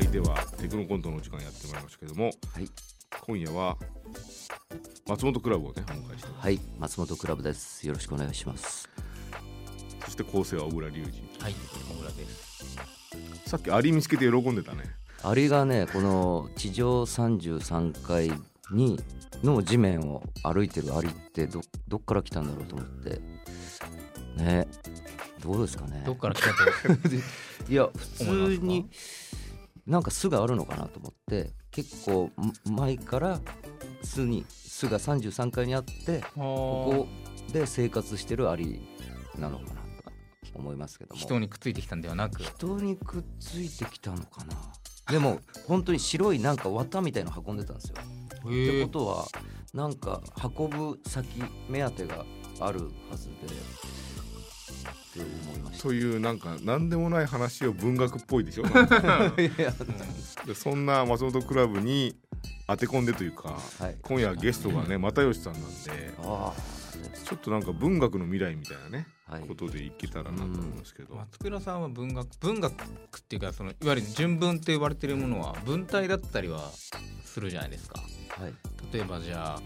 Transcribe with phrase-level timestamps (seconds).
[0.00, 2.70] はいではテクノコントのお時間やってまいりましたけども、はい。
[3.20, 3.76] 今夜は
[5.06, 7.86] 松本クラブをねお迎えしてはい松本クラブです。
[7.86, 8.88] よろしくお願いします。
[10.06, 11.42] そして構成は小倉隆二。
[11.42, 12.78] はい、小倉です。
[13.44, 14.84] さっきアリ見つけて喜んでたね。
[15.22, 18.32] アリがねこの地上33階
[18.70, 18.98] に
[19.44, 23.20] の地面を歩いてるアリってどどっから来たんだろうと思って。
[24.38, 24.66] ね
[25.42, 26.04] どうですかね。
[26.06, 26.54] どっから来たと。
[27.70, 28.60] いや普思いますか？
[28.60, 28.90] 通に
[29.86, 32.30] なんか巣があるのかなと思って結構
[32.66, 33.40] ん前から
[34.02, 38.80] 巣に巣が33階にあってここで生活してるアリ
[39.38, 39.70] なのかな
[40.52, 42.42] と思いますけども人にくっついてきたんではなく。
[42.42, 44.54] 人にくっついてきたのかな
[45.10, 47.96] でも本当に白いなんか綿みたいの運んでたんですよ。
[48.46, 49.26] ってことは
[49.74, 50.22] なんか
[50.58, 52.24] 運ぶ先目当てが
[52.60, 53.38] あるはずでっ
[55.12, 55.49] て思
[55.82, 58.64] というなんか何でもない話を文学っぽいでしょ？
[60.54, 62.16] そんな松本クラブに
[62.66, 63.96] 当て込んでというかはい。
[64.02, 65.70] 今夜ゲストがね又吉さんなんで
[66.22, 66.54] あ
[67.24, 69.42] ちょっとなんか文学の未来みたいなねあはい。
[69.46, 76.70] ことでいけたらなと思いますけど、松倉さんは文学文学っていうかそのいわゆる純文と呼ばれてるものは文体だったりは
[77.24, 78.00] するじゃないですか。
[78.30, 78.54] はい。
[78.92, 79.62] 例えばじゃあ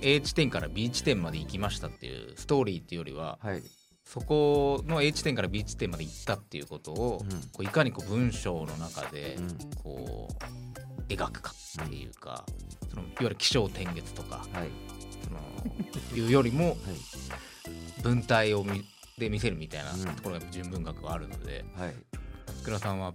[0.00, 3.62] A 地点から B 地点まで行きましたっていうストーリーっていうよりははい。
[4.08, 11.52] そこの A 地点から B 地点まで行ったっていうことを、うんこういかにこう文章の中でうんこう描くか
[11.84, 12.44] っていうか、
[12.88, 14.70] そのいわゆる起承転結とかはい
[15.22, 15.40] その
[16.16, 16.76] いうよりも はい
[18.02, 18.82] 文体をみ
[19.18, 21.94] で見せるみたいなうんところが純文学があるのではい。
[22.62, 23.12] 福田さんは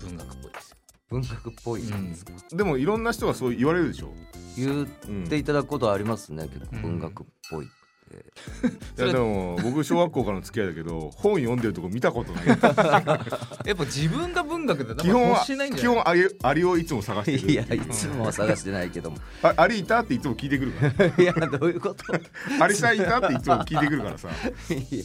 [0.00, 0.76] 文学っぽいですよ。
[1.08, 2.32] 文学っぽいんですか。
[2.50, 4.12] でもいろんな人がそう言われるでしょ、
[4.56, 6.48] 言うん、っていただくことはありますね。
[6.48, 7.81] 結構うん文学っぽいって。
[8.16, 12.46] いやでも僕小学校からの付き合いだけど本読んでるとこ見たことない。
[12.48, 17.50] やっぱ自分が文学で基本は基本アリアリをいつも探してる。
[17.52, 19.18] いやいつもは探してないけども。
[19.42, 20.86] あアリいたっていつも聞いてくるか
[21.22, 22.12] いやどういうこと？
[22.12, 22.20] ら
[22.60, 24.28] アリさんいたっていつも聞いてくるからさ。
[24.74, 25.04] いや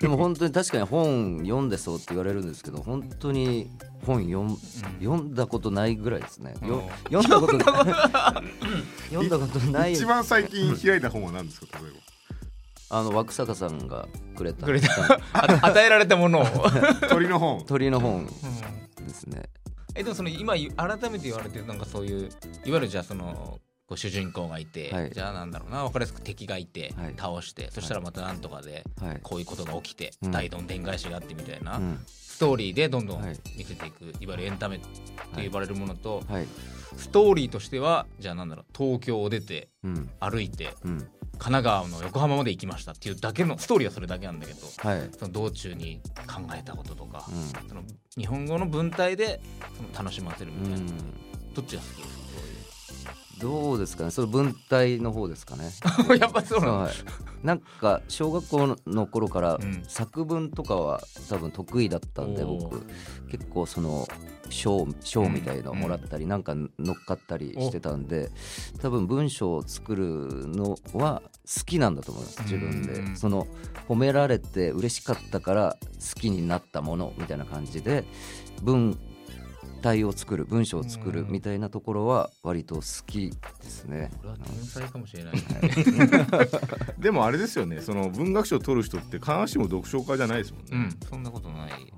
[0.00, 3.70] でも本当に確かに本読んでそうって言われるんですけど本当に
[4.06, 4.56] 本読ん
[5.00, 6.54] 読んだことないぐらいですね。
[6.66, 7.64] よ読んだことない。
[9.10, 9.92] 読んだことない。
[9.92, 11.78] 一番最近開いた本は何ですか？
[11.78, 11.92] 例え
[12.92, 14.66] あの枠坂さんがくれた。
[14.66, 14.88] くれた。
[15.32, 16.70] あ与えられたものを、ば
[17.08, 17.64] 鳥の本。
[17.64, 18.32] 鳥の本で
[19.08, 19.44] すね。
[19.94, 22.28] えでもその今改めて言われてるなんかそういう
[22.64, 25.10] いわゆるじゃあそのこう主人公がいて、はい。
[25.10, 27.14] じゃあなんだろうな分かりやすく敵がいて、はい。
[27.16, 29.20] 倒してそしたらまたなんとかではい。
[29.22, 30.30] こういうことが起きて、うん。
[30.30, 32.04] 大どんでん返しがあってみたいな、うん。
[32.06, 33.36] ストーリーでどんどんはい。
[33.56, 34.80] 見せていく、い、わゆるエンタメっ
[35.34, 36.46] て呼ばれるものと、はい。
[36.96, 40.10] ストーリーとしてはじゃあなんだろう東京を出てうん。
[40.20, 41.08] 歩いてうん
[41.42, 45.10] 神奈川の横浜まで行きましたっていうだけのストーリーはそれだけなんだけどはい。
[45.18, 47.82] その道中に考えたこととか、うその
[48.16, 49.40] 日本語の文体で
[49.76, 50.86] その楽しませるみたいな、ん。
[51.52, 52.21] どっちが好きです
[53.42, 54.10] どうですかね？
[54.10, 55.70] その文体の方ですかね？
[55.80, 56.92] か やっぱそうなの、はい。
[57.42, 59.82] なんか小学校の頃からうん。
[59.88, 62.60] 作文とかは多分得意だったんでおー。
[62.62, 62.82] 僕。
[63.30, 64.06] 結構その
[64.48, 68.30] 賞賞みたいのをもらったりなんか乗っかったりしてたんで
[68.82, 72.82] 多分文章を作るのは好きなんだと思います自分うん。
[73.10, 73.46] でその
[73.88, 75.76] 褒められて嬉しかったから
[76.14, 78.04] 好きになったものみたいな感じで
[78.62, 78.98] 文
[79.82, 84.10] 体を作る文章を作るみたいなところは割と好きですね。
[84.18, 85.34] これは天才かもしれない、
[86.98, 87.80] でもあれですよね。
[87.80, 90.98] その文学賞を取る人って必ずしも読書家じゃないですもんね、うん。
[91.08, 91.92] そんなことない。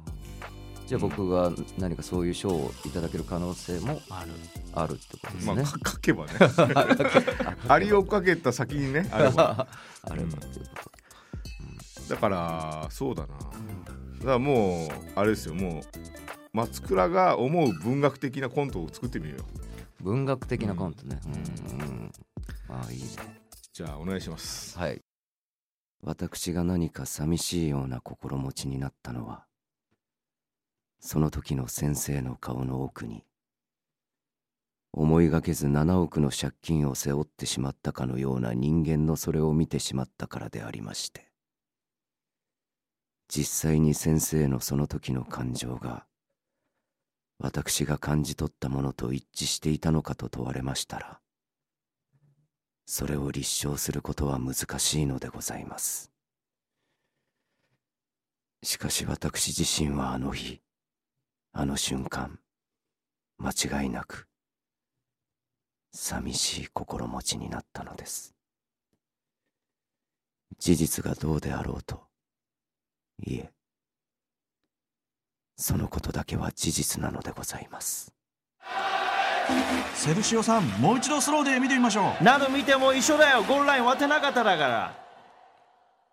[0.86, 4.30] じゃあ僕が何かそういう賞をいただける可能性もある。
[4.74, 6.32] あるってことですまあ書けばね。
[7.68, 9.68] アリをかけた先にね あれば
[10.02, 10.90] あればっていうこ
[12.08, 13.28] だからそうだな。
[13.38, 15.54] だからもうあれですよ。
[15.54, 16.23] もう
[16.54, 20.04] 松倉が思う文学的なコントを作ってみようよと。
[20.04, 21.18] 文学的なコントね。
[21.26, 22.12] うんうん
[22.68, 23.08] ああいいね。
[23.72, 25.02] じゃあお願いしますはい。
[26.04, 29.46] 私が何か寂しいような心持ちになったのは、
[31.00, 33.24] その時の先生の顔の奥に、
[34.92, 41.32] 思いがけず7億の借金を背負ってしまったかのような人間のそれを見てしまったからでありまして、
[43.28, 46.06] 実際に先生のその時の感情が、
[47.38, 51.20] 私が感じ取ったものと一致していたのかと問われましたら、
[52.86, 56.10] それを立証することは難しいのでございます。
[58.62, 60.60] しかし私自身はあの日、
[61.52, 62.38] あの瞬間、
[63.38, 64.28] 間違いなく、
[65.92, 68.34] 寂しい心持ちになったのです。
[70.58, 72.04] 事実がどうであろうと、
[73.22, 73.52] いえ、
[75.56, 78.12] そのことだけは事実なのでございます。
[79.94, 82.24] セルシオさんもう一度スローで見てみましょう。
[82.24, 83.42] 何度見ても一緒だよ。
[83.42, 85.04] ゴールライン割ってなかっただから。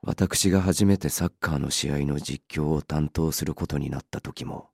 [0.03, 4.69] 私が初めてサッカーの試合の実況を担当することになった時も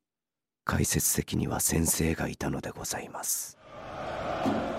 [0.64, 3.58] 解説席には先生がいたのでございます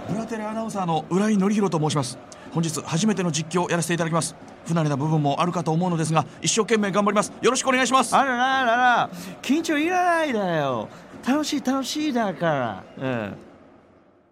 [0.08, 2.18] ブラテレアナウンサーの浦井典弘と申します。
[2.52, 4.34] 本日初めての実況をやらせていただきます。
[4.66, 7.32] 不慣れな部分もあるかと思うのですが一生懸命頑張ります。
[7.42, 8.16] よろしくお願いします。
[8.16, 9.10] あらららら。
[9.42, 10.88] 緊張いらないだよ。
[11.26, 12.84] 楽しい楽しいだから。
[12.98, 13.48] うん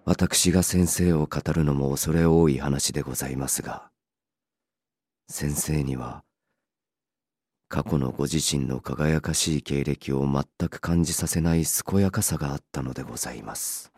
[0.06, 3.90] 私が先生を語るのも恐れ多い話でございますが
[5.28, 6.22] 先生には
[7.68, 13.92] 過去のご自身の輝かしい経歴を全く感じさせない健やかさがあったのでございます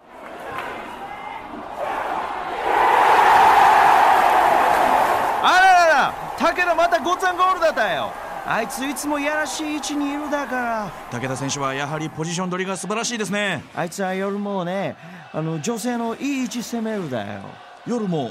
[5.43, 8.13] あららら武田またゴッツァンゴールだったよ。
[8.47, 10.93] あいついつもいやらしい位置にいるだから。
[11.11, 13.65] 武田選手はやはりポジション取りが素晴らしいですね。
[13.75, 14.97] あいつは夜もね
[15.33, 17.41] あの女性のいい位置攻めるだよ。
[17.87, 18.31] 夜も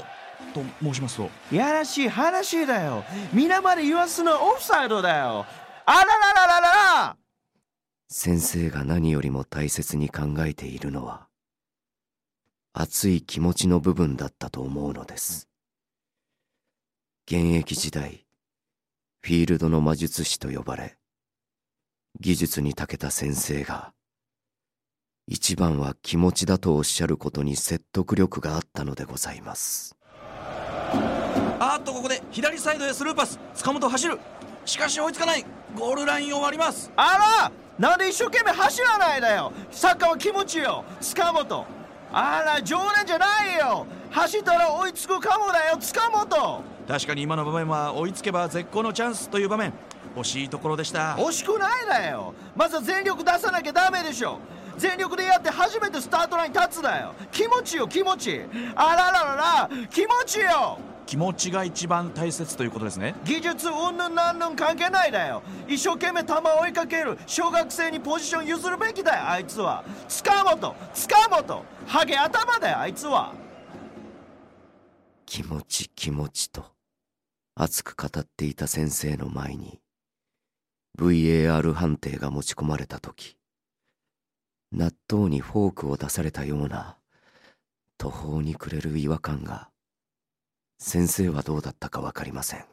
[0.54, 1.30] と申しますと。
[1.52, 3.04] いやらしい話だよ。
[3.32, 5.44] 皆まで言わすのオフサイドだよ。
[5.84, 6.70] あららららら
[7.06, 7.16] ら。
[8.08, 11.26] 先生が何よりも大切に考えているのは
[12.72, 15.47] 熱い気持ちの部分だったと思うのです
[17.30, 18.24] 現役時代
[19.20, 20.96] フィールドの魔術師と呼ばれ
[22.18, 23.92] 技術に長けた先生が
[25.26, 29.94] 一番は気持ちだとおっしゃることに説得力があったのでございます。
[31.60, 33.38] あーっとここで左サイドへスルーパス。
[33.56, 34.18] 塚本走る。
[34.64, 35.44] しかし追いつかない。
[35.76, 36.90] ゴールラインを割ります。
[36.96, 39.52] あらなんで一生懸命走らないだよ。
[39.70, 40.82] サッカーは気持ちよ。
[41.02, 41.66] 塚本。
[42.10, 46.62] あら常連じゃないよ走ったら追いつくかもだよ塚本。
[46.86, 49.72] 確かに今の場面は追いつけば絶好のチャンスという場面。
[50.16, 51.16] 惜しいところでした。
[51.16, 52.34] 惜しくないだよ。
[52.56, 54.38] まずは全力出さなきゃダメでしょ。
[54.78, 57.14] 全力でやって初めてスタートライン立つだよ。
[57.30, 58.40] 気持ちよ気持ち。
[58.74, 60.78] あらららら気持ちよ。
[61.04, 63.14] 気持ちが一番大切ということですね。
[63.24, 65.42] 技術うんぬんなんぬん関係ないだよ。
[65.66, 67.18] 一生懸命球を追いかける。
[67.26, 69.84] 小学生にポジション譲るべきだよあいつは。
[70.06, 71.64] 塚本塚本。
[71.86, 73.32] ハゲ頭だよあいつは
[75.30, 76.64] 気持ち気持ちと
[77.54, 79.78] 熱く語っていた先生の前に
[80.98, 83.36] VAR 判定が持ち込まれた時
[84.72, 86.96] 納豆にフォークを出されたような
[87.98, 89.68] 途方に暮れる違和感が
[90.78, 92.64] 先生はどうだったか分かりません。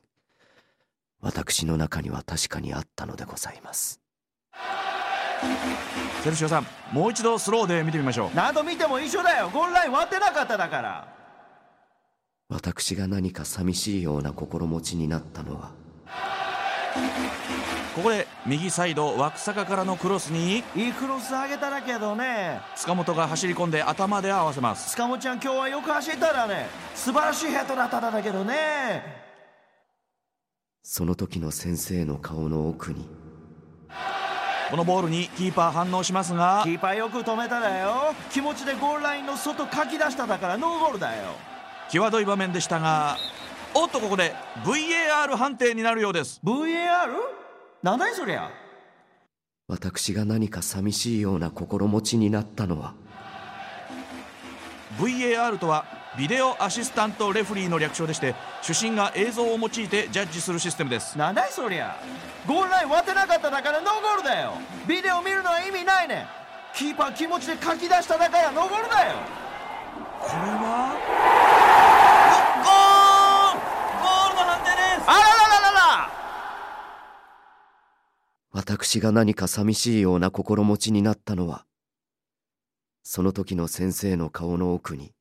[1.20, 4.00] 私の中には確かにあったのでございます。
[6.24, 8.30] セルシオさんもう一度スローで見てみましょう。
[8.34, 9.50] 何度見ても一緒だよ。
[9.50, 11.25] ゴールライン割ってなかっただから
[12.48, 15.72] 私が何か寂しいような心持ちになったのは。
[17.96, 20.64] ここで右サイド枠坂からのクロスに。
[20.76, 22.62] いいクロス上げただけどね。
[22.76, 24.92] 塚本が走り込んで頭で合わせます。
[24.92, 29.02] 塚本ちゃん今日はよく走ったらね素晴らしいヘッドだったんだけどね。
[30.84, 33.10] その時の先生の顔の奥に。
[34.70, 36.62] このボールにキーパー反応しますが。
[36.64, 38.14] キーパーよく止めただよ。
[38.30, 41.24] 気持ちでゴールラインの外かき出しただからノーゴールだよ
[41.90, 43.18] 際どい場面でしたが
[43.74, 44.34] おっとここで
[44.64, 46.40] VAR 判定になるようです。
[46.44, 47.10] VAR?
[47.84, 48.50] なんだいそりゃ
[49.68, 52.94] 私が何か寂しいような心持ちになったのは。
[54.98, 55.86] VAR とは
[56.18, 61.18] ビデオアシスタントレフリーの略称でして主審が映像を用いてジャッジするシステムです。
[61.18, 61.98] なんだいそりゃ
[62.48, 64.54] ゴールライン割ってなかっただからノーゴールだよ。
[64.88, 66.26] ビデオ見るのは意味ないね
[66.74, 69.16] キーパー気持ちで書き出しただからノーゴールだよ。
[70.22, 70.96] これは
[72.64, 73.60] ゴール
[74.02, 76.10] ゴールの判定ですあららららら
[78.58, 81.66] 私が何か寂しいような心持ちになったのは
[83.04, 85.12] その時の先生の顔の奥に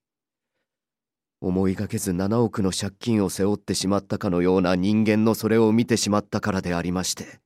[1.41, 7.41] 思いがけず7億の借金を背負ってしまったかのような人間のそれを見てしまったからでありまして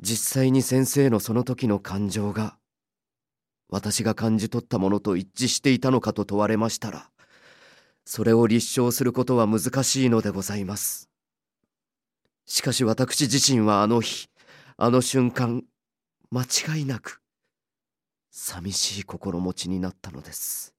[0.00, 2.56] 実際に先生のその時の感情が
[3.68, 7.08] 私が感じ取ったものと一致していたのかと問われましたら
[8.04, 11.08] それを立証することは難しいのでございます。
[12.46, 14.28] しかし私自身はあの日
[14.76, 15.64] あの瞬間
[16.30, 17.20] 間違いなく
[18.30, 20.74] 寂しい心持ちになったのです。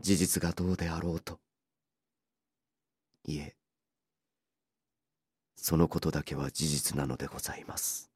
[0.00, 1.38] 事実がどうであろうと
[3.24, 3.54] いえ
[5.56, 8.10] そのことだけは事実なのでございます。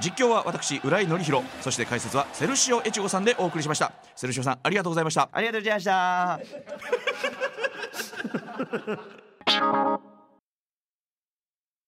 [0.00, 1.44] 実況は私浦井典弘。
[1.60, 3.92] そして解説はセルシオエチゴさんでお送りしました。
[4.16, 5.28] セルシオさんありがとうございました。
[5.32, 5.84] ありがとうございまし
[9.46, 10.11] た